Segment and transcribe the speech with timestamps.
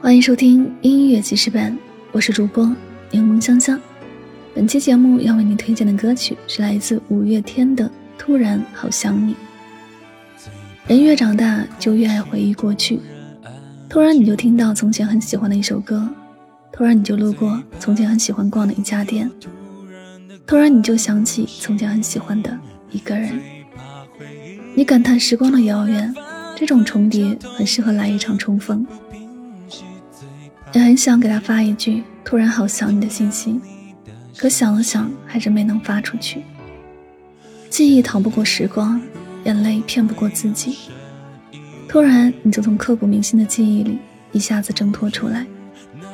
[0.00, 1.76] 欢迎收听音乐记事本，
[2.12, 2.64] 我是主播
[3.10, 3.78] 柠檬香香。
[4.54, 7.84] 本期节目要为你推荐的歌曲是来自五月天的
[8.16, 9.34] 《突然好想你》。
[10.86, 13.00] 人越长大，就越爱回忆过去。
[13.88, 16.08] 突然，你就听到从前很喜欢的一首歌；
[16.72, 19.28] 突然，你就路过从前很喜欢逛的一家店；
[20.46, 22.56] 突然，你就想起从前很喜欢的
[22.92, 23.32] 一个人。
[24.76, 26.14] 你感叹时光的遥远，
[26.56, 28.86] 这种重叠很适合来一场重逢。
[30.72, 33.58] 也很想给他发一句“突然好想你”的信息，
[34.36, 36.42] 可想了想，还是没能发出去。
[37.70, 39.00] 记忆逃不过时光，
[39.44, 40.76] 眼泪骗不过自己。
[41.88, 43.98] 突然，你就从刻骨铭心的记忆里
[44.32, 45.46] 一下子挣脱出来，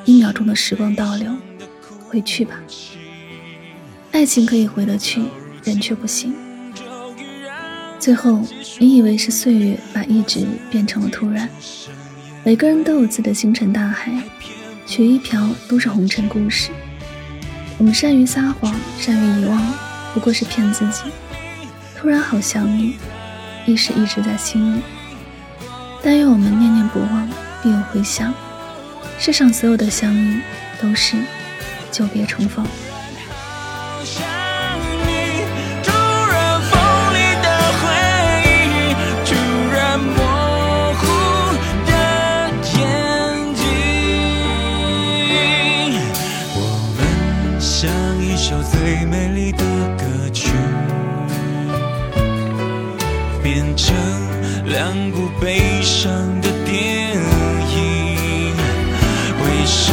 [0.05, 1.33] 一秒钟的时光倒流，
[2.09, 2.55] 回去吧。
[4.13, 5.23] 爱情可以回得去，
[5.65, 6.33] 人却不行。
[7.99, 8.41] 最后，
[8.79, 11.49] 你以为是岁月把一直变成了突然。
[12.47, 14.13] 每个人都有自己的星辰大海，
[14.87, 16.71] 取一瓢都是红尘故事。
[17.79, 19.75] 我们善于撒谎，善于遗忘，
[20.13, 21.05] 不过是骗自己。
[21.97, 22.97] 突然好想你，
[23.65, 24.83] 意识一直在心里。
[26.03, 27.27] 但愿我们念念不忘，
[27.63, 28.35] 必有回响。
[29.19, 30.43] 世上所有的相遇，
[30.79, 31.17] 都是
[31.91, 32.67] 久别重逢。
[53.77, 53.95] 成
[54.67, 58.55] 两部悲伤的电影。
[59.43, 59.93] 为什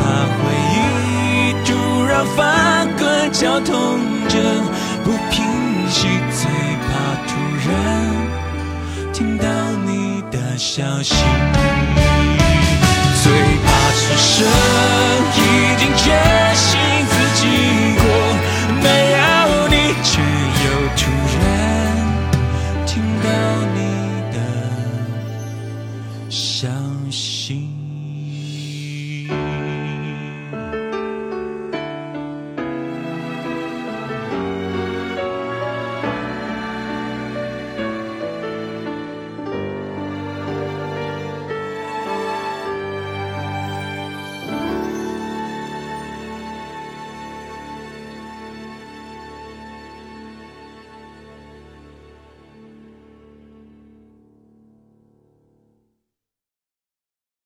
[0.00, 0.40] 怕回
[0.74, 1.68] 忆突
[2.06, 4.34] 然翻滚绞痛着
[5.04, 5.44] 不平
[5.88, 6.50] 息最
[6.86, 6.88] 怕
[7.26, 7.30] 突
[7.68, 7.70] 然
[9.12, 9.44] 听到
[9.86, 11.14] 你的消息
[13.22, 13.32] 最
[13.64, 14.28] 怕此生
[15.36, 15.38] 已
[15.78, 16.04] 经决
[16.54, 16.68] 心
[17.06, 17.42] 自己
[17.98, 18.04] 过
[18.82, 19.18] 没有
[19.68, 20.10] 你却
[20.64, 20.66] 又
[20.96, 21.00] 突
[21.36, 21.42] 然
[22.86, 22.88] 听
[23.22, 23.28] 到
[23.74, 23.78] 你
[24.32, 24.36] 的
[26.30, 26.66] 消
[27.10, 27.79] 息